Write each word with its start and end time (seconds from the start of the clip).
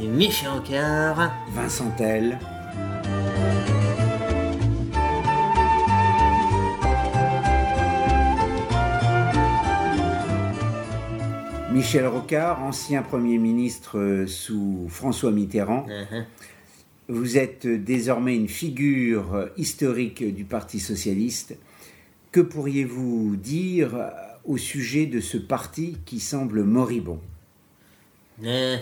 Michel 0.00 0.48
Rocard. 0.50 1.32
Vincent 1.52 1.90
Tell. 1.96 2.38
Michel 11.72 12.06
Rocard, 12.06 12.62
ancien 12.62 13.02
Premier 13.02 13.38
ministre 13.38 13.98
euh, 13.98 14.26
sous 14.26 14.86
François 14.88 15.30
Mitterrand. 15.30 15.86
Uh-huh. 15.88 16.24
Vous 17.08 17.38
êtes 17.38 17.66
désormais 17.66 18.34
une 18.34 18.48
figure 18.48 19.34
euh, 19.34 19.46
historique 19.56 20.24
du 20.34 20.44
Parti 20.44 20.80
socialiste. 20.80 21.56
Que 22.32 22.40
pourriez-vous 22.40 23.36
dire 23.36 23.94
au 24.48 24.56
sujet 24.56 25.06
de 25.06 25.20
ce 25.20 25.36
parti 25.36 25.98
qui 26.06 26.18
semble 26.18 26.64
moribond 26.64 27.20
Euh, 28.42 28.76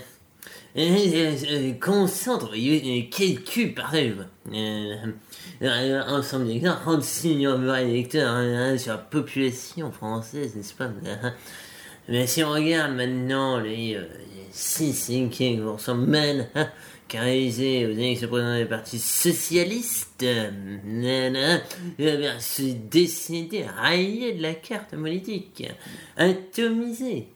euh, 0.77 1.37
euh, 1.51 1.73
concentre 1.81 2.53
euh, 2.55 3.03
quelques 3.11 3.75
paroles. 3.75 4.29
Euh, 4.53 4.95
euh, 5.63 6.03
ensemble 6.07 6.47
des 6.47 6.61
46 6.61 7.29
millions 7.31 7.59
d'électeurs 7.59 8.31
hein, 8.31 8.79
sur 8.79 8.93
la 8.93 8.99
population 8.99 9.91
française, 9.91 10.55
n'est-ce 10.55 10.75
pas? 10.75 10.85
Hein. 10.85 11.33
Mais 12.09 12.29
si 12.29 12.45
on 12.45 12.51
regarde 12.51 12.93
maintenant 12.93 13.59
les, 13.59 13.99
6 14.51 15.11
mal 15.95 16.49
hein, 16.55 16.69
qu'a 17.09 17.21
réalisé 17.21 17.87
aux 17.87 17.91
élections 17.91 18.29
présidentielles 18.29 18.65
du 18.65 18.71
Parti 18.71 18.99
Socialiste, 18.99 20.23
euh, 20.23 20.51
nanana, 20.85 21.63
euh, 22.01 22.21
ben, 22.21 22.41
se 22.41 22.63
décider 22.63 23.65
rayé 23.65 24.35
de 24.35 24.43
la 24.43 24.55
carte 24.55 24.97
politique, 24.97 25.69
atomisé. 26.17 27.29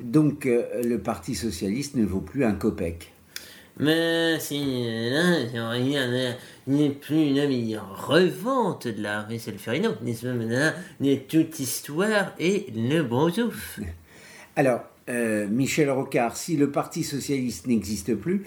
Donc 0.00 0.46
euh, 0.46 0.82
le 0.82 0.98
Parti 0.98 1.34
socialiste 1.34 1.96
ne 1.96 2.04
vaut 2.04 2.20
plus 2.20 2.44
un 2.44 2.52
copec. 2.52 3.12
Mais 3.78 4.38
si, 4.40 4.58
là, 5.10 5.48
si 5.48 5.58
on 5.58 5.70
regarde, 5.70 6.10
là, 6.10 6.32
il 6.66 6.74
n'est 6.74 6.90
plus 6.90 7.32
là, 7.32 7.46
mais 7.46 7.58
il 7.58 7.70
y 7.70 7.76
a 7.76 7.82
revente 7.82 8.86
de 8.86 9.02
la 9.02 9.22
rue 9.22 9.38
Solferino, 9.38 9.92
n'est-ce 10.02 10.26
pas, 10.26 10.74
de 11.00 11.14
toute 11.14 11.58
histoire 11.60 12.34
et 12.38 12.66
le 12.74 13.02
brosouf. 13.02 13.80
Alors, 14.56 14.82
euh, 15.10 15.46
Michel 15.48 15.90
Rocard, 15.90 16.36
si 16.36 16.56
le 16.56 16.70
Parti 16.70 17.02
socialiste 17.04 17.66
n'existe 17.66 18.14
plus, 18.14 18.44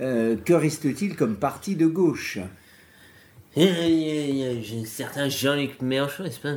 euh, 0.00 0.36
que 0.36 0.52
reste-t-il 0.52 1.16
comme 1.16 1.36
parti 1.36 1.74
de 1.76 1.86
gauche? 1.86 2.38
Et 3.56 3.64
Il 3.64 3.98
y 3.98 4.10
a- 4.10 4.26
il 4.26 4.36
y 4.36 4.76
a 4.76 4.80
un 4.80 4.84
certain 4.84 5.28
Jean-Luc 5.28 5.80
Mélenchon, 5.82 6.22
n'est-ce 6.22 6.38
pas, 6.38 6.54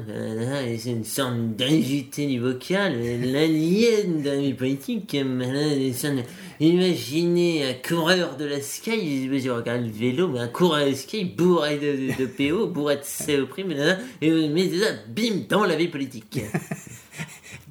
et 0.63 0.77
c'est 0.77 0.91
une 0.91 1.05
sorte 1.05 1.55
d'invité 1.55 2.27
du 2.27 2.39
vocal, 2.39 2.93
l'alien 3.23 4.21
de 4.21 4.29
la 4.29 4.35
vie 4.35 4.53
politique, 4.53 5.15
Imaginez 6.59 7.63
un 7.65 7.73
coureur 7.73 8.37
de 8.37 8.45
la 8.45 8.61
Sky, 8.61 9.27
je 9.39 9.49
regarde 9.49 9.81
le 9.83 9.89
vélo, 9.89 10.27
mais 10.27 10.39
un 10.41 10.47
coureur 10.47 10.85
de 10.85 10.91
la 10.91 10.95
Sky 10.95 11.25
bourré 11.25 11.77
de, 11.77 12.13
de, 12.13 12.19
de 12.19 12.25
PO, 12.27 12.67
bourré 12.67 12.97
de 12.97 13.01
CO 13.01 13.47
mais 13.65 13.97
et 14.21 14.49
mais 14.49 14.69
ça, 14.69 14.91
bim, 15.09 15.45
dans 15.49 15.65
la 15.65 15.75
vie 15.75 15.87
politique. 15.87 16.39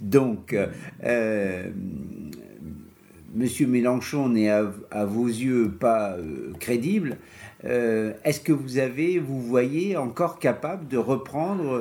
Donc, 0.00 0.52
euh, 0.52 0.66
euh, 1.04 1.70
Monsieur 3.34 3.66
Mélenchon 3.66 4.28
n'est 4.30 4.50
à, 4.50 4.72
à 4.90 5.04
vos 5.04 5.26
yeux 5.26 5.70
pas 5.78 6.16
euh, 6.16 6.52
crédible. 6.58 7.18
Euh, 7.64 8.12
Est-ce 8.24 8.40
que 8.40 8.52
vous 8.52 8.78
avez, 8.78 9.18
vous 9.18 9.40
voyez 9.40 9.96
encore 9.96 10.38
capable 10.38 10.88
de 10.88 10.96
reprendre 10.96 11.80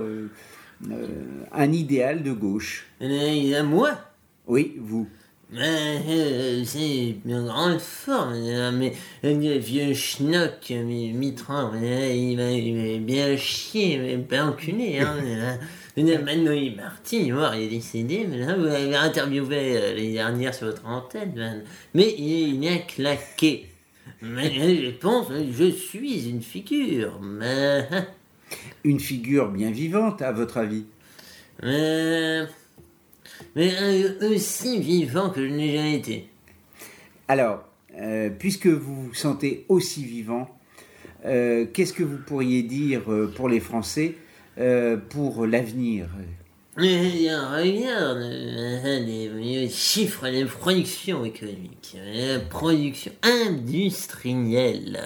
un 1.52 1.72
idéal 1.72 2.24
de 2.24 2.32
gauche? 2.32 2.86
À 3.02 3.64
moi 3.64 3.92
Oui, 4.48 4.76
vous. 4.80 5.08
Euh, 5.56 6.62
c'est 6.64 7.16
une 7.26 7.46
grande 7.48 7.80
forme, 7.80 8.34
euh, 8.36 8.72
mais 8.72 8.94
le 9.24 9.58
vieux 9.58 9.96
schnock, 9.96 10.68
mais 10.70 11.12
Mitran, 11.12 11.72
euh, 11.74 12.14
il 12.14 12.38
m'a 12.38 13.00
bien 13.00 13.36
chié, 13.36 13.98
mais 13.98 14.18
pas 14.18 14.44
enculé. 14.44 15.00
Hein, 15.00 15.18
euh, 15.26 15.56
euh, 15.98 16.24
Maintenant, 16.24 16.52
il 16.52 16.68
est 16.68 16.76
parti, 16.76 17.22
il 17.22 17.30
est 17.30 17.32
mort, 17.32 17.56
il 17.56 17.64
est 17.64 17.68
décédé, 17.70 18.28
mais 18.30 18.38
là, 18.38 18.56
vous 18.56 18.66
l'avez 18.66 18.96
interviewé 18.96 19.76
euh, 19.76 19.96
l'année 19.96 20.14
dernière 20.14 20.54
sur 20.54 20.68
votre 20.68 20.86
antenne, 20.86 21.64
mais 21.96 22.14
il 22.16 22.64
est 22.64 22.86
claqué. 22.86 23.66
Mais 24.22 24.52
euh, 24.60 24.86
je 24.86 24.90
pense, 24.92 25.32
euh, 25.32 25.46
je 25.52 25.72
suis 25.72 26.30
une 26.30 26.44
figure, 26.44 27.20
mais... 27.22 27.88
Une 28.84 29.00
figure 29.00 29.50
bien 29.50 29.72
vivante, 29.72 30.22
à 30.22 30.32
votre 30.32 30.58
avis? 30.58 30.86
Mais, 31.64 32.46
mais 33.56 33.74
euh, 33.82 34.34
aussi 34.34 34.80
vivant 34.80 35.30
que 35.30 35.48
je 35.48 35.54
n'ai 35.54 35.76
jamais 35.76 35.96
été. 35.96 36.30
Alors, 37.28 37.64
euh, 38.00 38.30
puisque 38.30 38.68
vous 38.68 39.08
vous 39.08 39.14
sentez 39.14 39.66
aussi 39.70 40.04
vivant, 40.04 40.48
euh, 41.26 41.66
qu'est-ce 41.74 41.94
que 41.94 42.04
vous 42.04 42.18
pourriez 42.18 42.64
dire 42.64 43.02
pour 43.36 43.50
les 43.50 43.60
Français 43.60 44.16
euh, 44.58 44.98
pour 44.98 45.46
l'avenir? 45.46 46.08
Mais 46.78 47.30
regarde 47.30 48.20
les, 48.20 49.28
les 49.28 49.70
chiffres 49.70 50.30
de 50.30 50.46
production 50.46 51.26
économique, 51.26 51.98
la 52.14 52.40
production 52.40 53.12
industrielle, 53.22 54.98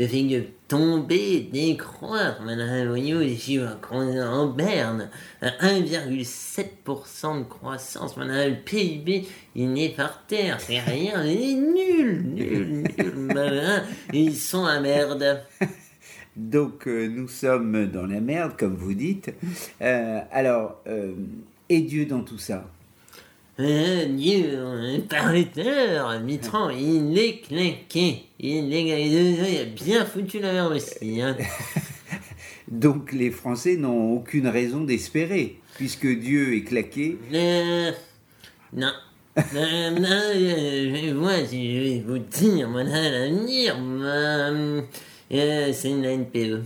le- 0.00 0.06
fait 0.08 0.22
que 0.26 0.42
tomber, 0.68 1.48
décroître, 1.52 2.42
madame, 2.42 2.94
niveau 2.94 3.20
des 3.20 3.36
chiffres 3.36 3.76
en 3.92 4.46
berne, 4.48 5.10
à 5.42 5.50
1,7% 5.66 7.38
de 7.38 7.44
croissance, 7.44 8.16
madame, 8.16 8.50
le 8.50 8.56
PIB, 8.56 9.26
il 9.54 9.78
est 9.78 9.94
par 9.96 10.24
terre, 10.26 10.58
c'est 10.60 10.80
rien, 10.80 11.24
il 11.24 11.42
est 11.42 11.54
nul, 11.54 12.22
nul, 12.34 12.84
nul, 12.98 13.14
madame, 13.16 13.82
ils 14.12 14.36
sont 14.36 14.64
à 14.64 14.80
merde. 14.80 15.42
Donc, 16.36 16.86
euh, 16.86 17.08
nous 17.08 17.28
sommes 17.28 17.86
dans 17.88 18.06
la 18.06 18.20
merde, 18.20 18.52
comme 18.56 18.76
vous 18.76 18.94
dites. 18.94 19.30
Euh, 19.82 20.20
alors, 20.32 20.80
euh, 20.86 21.12
et 21.68 21.80
Dieu 21.80 22.06
dans 22.06 22.22
tout 22.22 22.38
ça? 22.38 22.64
Euh, 23.58 24.06
Dieu, 24.06 24.58
à 25.10 25.32
l'heure, 25.32 26.20
Mitran, 26.20 26.70
il 26.70 27.18
est 27.18 27.40
claqué. 27.40 28.24
Il 28.38 28.72
est 28.72 29.66
bien 29.66 30.04
foutu 30.04 30.40
la 30.40 30.52
merde 30.52 30.72
aussi. 30.72 31.20
Hein. 31.20 31.36
Donc, 32.68 33.12
les 33.12 33.30
Français 33.30 33.76
n'ont 33.76 34.14
aucune 34.14 34.46
raison 34.46 34.84
d'espérer, 34.84 35.58
puisque 35.76 36.06
Dieu 36.06 36.56
est 36.56 36.62
claqué. 36.62 37.18
Euh, 37.34 37.92
non. 38.72 38.92
Euh, 39.38 39.90
non, 39.90 40.08
euh, 40.34 41.14
moi, 41.14 41.44
si 41.46 41.74
je 41.74 41.80
vais 41.80 42.00
vous 42.00 42.18
dire, 42.18 42.68
mon 42.68 42.84
l'avenir, 42.84 43.76
euh, 43.78 44.82
c'est 45.72 45.94
la 45.94 46.12
NPE. 46.12 46.62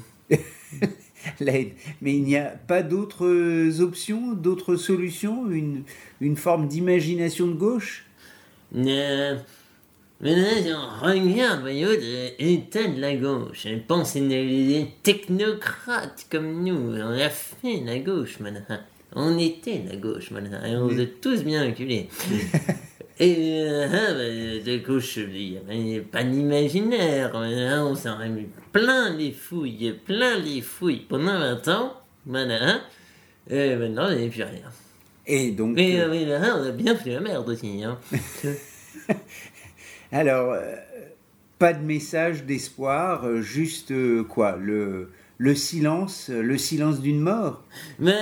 L'aide. 1.41 1.73
Mais 2.03 2.15
il 2.15 2.23
n'y 2.23 2.37
a 2.37 2.51
pas 2.67 2.83
d'autres 2.83 3.81
options, 3.81 4.33
d'autres 4.33 4.77
solutions, 4.77 5.51
une, 5.51 5.83
une 6.21 6.37
forme 6.37 6.69
d'imagination 6.69 7.47
de 7.47 7.55
gauche? 7.55 8.07
Euh, 8.75 9.37
mais 10.21 10.35
là, 10.35 10.79
on 11.03 11.07
regarde, 11.07 11.61
voyez, 11.61 12.35
l'état 12.39 12.87
de 12.87 13.01
la 13.01 13.15
gauche. 13.17 13.67
Je 13.67 13.77
pense 13.87 14.15
que 14.15 14.21
des 14.21 14.89
technocrates 15.03 16.27
comme 16.31 16.65
nous. 16.65 16.97
On 16.97 17.19
a 17.19 17.29
fait 17.29 17.83
la 17.85 17.99
gauche, 17.99 18.41
maintenant. 18.41 18.79
On 19.15 19.39
était 19.39 19.83
la 19.89 19.97
gauche, 19.97 20.31
maintenant. 20.31 20.65
Et 20.65 20.77
on 20.77 20.89
vous 20.89 21.01
a 21.01 21.07
tous 21.21 21.43
bien 21.45 21.67
reculés. 21.67 22.09
Et 23.21 23.63
euh, 23.63 23.87
ah, 23.93 24.13
bah, 24.13 24.73
de 24.73 24.85
gauche, 24.85 25.19
il 25.19 25.53
n'y 25.53 25.57
avait 25.59 26.01
pas 26.01 26.25
d'imaginaire. 26.25 27.37
Hein, 27.37 27.85
On 27.87 27.95
s'en 27.95 28.21
est 28.21 28.29
mis 28.29 28.49
plein 28.73 29.15
les 29.17 29.33
fouilles, 29.33 29.95
plein 30.05 30.39
les 30.39 30.61
fouilles 30.61 31.07
pendant 31.09 31.39
20 31.39 31.69
ans. 31.69 31.93
Voilà. 32.27 32.81
Et 33.49 33.77
maintenant, 33.77 34.11
il 34.11 34.19
n'y 34.19 34.27
a 34.27 34.31
plus 34.31 34.43
rien. 34.43 34.71
Et 35.27 35.53
donc, 35.53 35.77
Mais, 35.77 36.01
euh, 36.01 36.07
euh, 36.07 36.11
mais 36.11 36.25
là, 36.25 36.57
on 36.59 36.67
a 36.67 36.71
bien 36.71 36.97
fait 36.97 37.13
la 37.13 37.21
merde 37.21 37.49
aussi. 37.49 37.85
Hein. 37.85 37.99
alors, 40.13 40.53
euh, 40.53 40.75
pas 41.59 41.73
de 41.73 41.83
message 41.83 42.45
d'espoir, 42.45 43.25
euh, 43.25 43.41
juste 43.41 43.91
euh, 43.91 44.23
quoi 44.23 44.57
le, 44.61 45.11
le 45.39 45.55
silence, 45.55 46.31
le 46.31 46.57
silence 46.57 47.01
d'une 47.01 47.21
mort 47.21 47.63
Mais, 47.99 48.13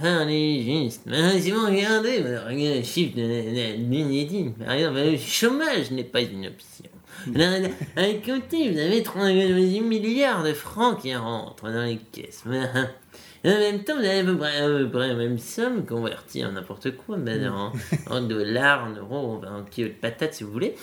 parlez 0.00 0.62
juste. 0.62 1.08
Si 1.38 1.50
vous 1.50 1.66
regardez, 1.66 2.22
les 2.50 2.82
chiffres 2.82 3.16
de, 3.16 3.76
l'UNEDI, 3.76 4.52
par 4.58 4.72
exemple, 4.72 4.98
le 4.98 5.16
chômage 5.16 5.90
n'est 5.90 6.04
pas 6.04 6.22
une 6.22 6.46
option. 6.46 6.90
À 7.96 8.04
côté, 8.24 8.70
vous 8.70 8.78
avez 8.78 9.02
3,8 9.02 9.82
milliards 9.82 10.42
de 10.42 10.54
francs 10.54 11.00
qui 11.00 11.14
rentrent 11.14 11.70
dans 11.70 11.84
les 11.84 11.98
caisses. 12.12 12.44
Hein, 12.46 13.52
en 13.52 13.58
même 13.58 13.84
temps, 13.84 13.94
vous 13.94 14.04
avez 14.04 14.18
à 14.18 14.24
peu 14.24 14.90
près, 14.90 15.08
la 15.08 15.14
même 15.14 15.38
somme 15.38 15.86
convertie 15.86 16.44
en 16.44 16.52
n'importe 16.52 16.96
quoi, 16.96 17.16
ben, 17.16 17.50
en, 18.10 18.20
dollars, 18.20 18.84
en 18.84 18.90
euros, 18.90 19.40
en 19.46 19.64
kilo 19.64 19.88
de 19.88 19.94
patates 19.94 20.34
si 20.34 20.44
vous 20.44 20.52
voulez. 20.52 20.74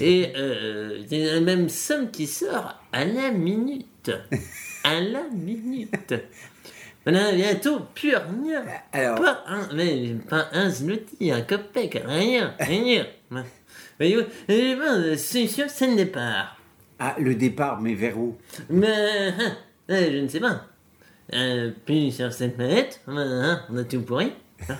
Et 0.00 0.32
euh, 0.36 1.02
c'est 1.08 1.24
la 1.34 1.40
même 1.40 1.68
somme 1.68 2.10
qui 2.12 2.28
sort 2.28 2.80
à 2.92 3.04
la 3.04 3.32
minute. 3.32 3.86
À 4.84 5.00
la 5.00 5.22
minute. 5.32 6.14
Voilà, 7.04 7.32
bientôt, 7.32 7.80
plus 7.94 8.14
rien. 8.16 8.64
Alors, 8.92 9.20
Pas 9.20 9.44
un, 9.46 9.68
mais 9.74 10.14
pas 10.28 10.48
un 10.52 10.70
zloty, 10.70 11.30
un 11.32 11.42
copec, 11.42 12.02
rien, 12.06 12.54
rien. 12.58 13.06
Pense, 13.30 13.44
c'est 15.16 15.46
sûr, 15.46 15.66
c'est 15.68 15.86
le 15.88 15.96
départ. 15.96 16.56
ah, 16.98 17.14
le 17.18 17.34
départ, 17.34 17.80
mais 17.80 17.94
vers 17.94 18.18
où? 18.18 18.36
Mais, 18.70 18.88
hein, 19.38 19.56
euh, 19.90 20.08
je 20.12 20.18
ne 20.18 20.28
sais 20.28 20.40
pas. 20.40 20.62
Euh, 21.32 21.70
puis 21.86 22.10
sur 22.12 22.32
cette 22.32 22.56
planète, 22.56 23.00
hein, 23.06 23.60
on 23.70 23.76
a 23.78 23.84
tout 23.84 24.00
pourri. 24.02 24.32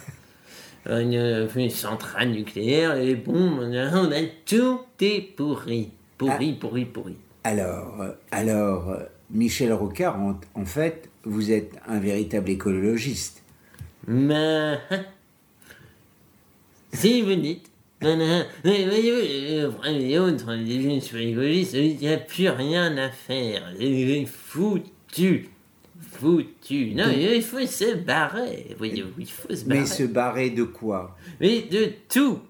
Euh, 0.86 1.00
Une, 1.00 1.48
une 1.62 1.70
centrale 1.70 2.28
nucléaire, 2.28 2.96
les 2.96 3.14
bombes, 3.14 3.58
on 3.62 3.72
a 3.72 3.88
on 3.96 4.12
a 4.12 4.20
tout 4.44 4.80
est 5.00 5.34
pourri. 5.34 5.92
Pourri, 6.18 6.52
pourri, 6.52 6.84
pourri. 6.84 7.16
Alors, 7.42 8.02
euh, 8.02 8.10
alors 8.30 8.90
euh, 8.90 8.98
Michel 9.30 9.72
Rocard, 9.72 10.18
en, 10.20 10.38
en 10.54 10.64
fait, 10.64 11.08
vous 11.24 11.50
êtes 11.50 11.72
un 11.86 11.98
véritable 11.98 12.50
écologiste. 12.50 13.42
Mais, 14.06 14.78
hein, 14.90 15.04
si 16.92 17.22
vous 17.22 17.34
dites, 17.34 17.70
mais 18.02 18.84
voyez-vous, 18.84 19.66
le 19.66 19.70
premier 19.70 20.18
autre, 20.18 20.52
les 20.52 20.82
jeunes 20.82 21.00
sur 21.00 21.16
l'écologie, 21.16 21.66
il 21.72 21.96
n'y 21.96 22.08
a 22.12 22.18
plus 22.18 22.48
rien 22.50 22.96
à 22.98 23.10
faire. 23.10 23.72
C'est 23.78 24.26
foutu. 24.26 25.48
Foutu. 26.12 26.92
Non, 26.94 27.06
il 27.10 27.42
faut 27.42 27.64
se 27.66 27.94
barrer. 27.96 28.74
Voyez-vous, 28.76 29.08
il 29.18 29.26
faut 29.30 29.54
se 29.54 29.64
barrer. 29.64 29.80
Mais 29.80 29.86
se 29.86 30.02
barrer 30.04 30.50
de 30.50 30.64
quoi? 30.64 31.16
Mais 31.40 31.62
de 31.62 31.92
tout. 32.08 32.40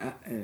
Ah, 0.00 0.14
euh, 0.30 0.42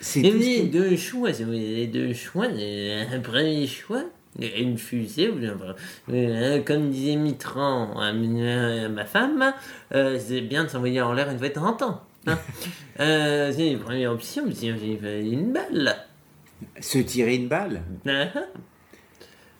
C'est 0.00 0.22
tout 0.22 0.28
ce 0.28 0.34
avez 0.36 0.54
qui- 0.62 0.68
deux 0.68 0.96
choix. 0.96 1.32
si 1.34 1.44
vous 1.44 1.52
deux 1.86 2.14
choix. 2.14 2.46
Un 2.46 3.20
premier 3.20 3.66
choix, 3.66 4.04
une 4.40 4.78
fusée, 4.78 5.32
euh, 6.10 6.62
comme 6.62 6.90
disait 6.90 7.16
Mitran 7.16 7.98
à 7.98 8.12
ma 8.12 9.04
femme, 9.04 9.52
euh, 9.94 10.18
c'est 10.18 10.40
bien 10.42 10.64
de 10.64 10.68
s'envoyer 10.68 11.00
en 11.00 11.12
l'air 11.12 11.30
une 11.30 11.38
fois 11.38 11.48
de 11.48 11.54
30 11.54 11.82
ans. 11.82 12.02
hein. 12.26 12.38
Euh, 13.00 13.52
c'est 13.54 13.70
une 13.70 13.78
première 13.78 14.10
option, 14.10 14.42
j'ai 14.50 14.70
une 15.20 15.52
balle. 15.52 15.96
Se 16.80 16.98
tirer 16.98 17.36
une 17.36 17.46
balle 17.46 17.82
ah. 18.08 18.26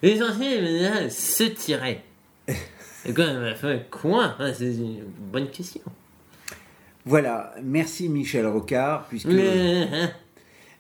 L'essentiel, 0.02 1.08
se 1.10 1.44
tirer. 1.44 2.02
Quoi, 3.14 4.34
Ah, 4.40 4.52
C'est 4.52 4.74
une 4.74 5.04
bonne 5.32 5.48
question. 5.50 5.82
Voilà, 7.04 7.54
merci 7.62 8.08
Michel 8.08 8.46
Rocard, 8.46 9.06
puisque 9.08 9.28
hein, 9.28 10.10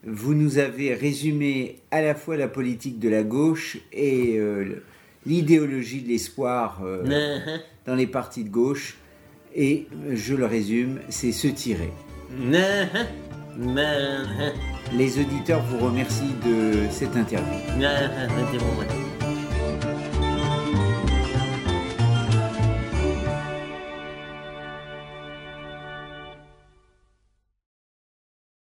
vous 0.06 0.34
nous 0.34 0.58
avez 0.58 0.94
résumé 0.94 1.76
à 1.90 2.02
la 2.02 2.14
fois 2.14 2.36
la 2.36 2.48
politique 2.48 2.98
de 2.98 3.08
la 3.08 3.22
gauche 3.22 3.78
et 3.92 4.36
euh, 4.38 4.82
l'idéologie 5.26 6.02
de 6.02 6.08
l'espoir 6.08 6.80
euh, 6.84 7.58
dans 7.86 7.94
les 7.94 8.06
partis 8.06 8.44
de 8.44 8.50
gauche. 8.50 8.96
Et 9.54 9.86
je 10.12 10.34
le 10.34 10.46
résume, 10.46 11.00
c'est 11.08 11.32
se 11.32 11.48
tirer. 11.48 11.90
Les 14.92 15.18
auditeurs 15.18 15.62
vous 15.64 15.84
remercient 15.84 16.36
de 16.46 16.88
cette 16.90 17.16
interview. 17.16 17.58